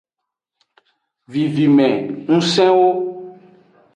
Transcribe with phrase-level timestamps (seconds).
[1.31, 2.89] Vivimengusenwo.